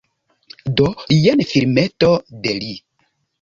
[0.79, 2.11] Do, jen filmeto
[2.47, 2.73] de li!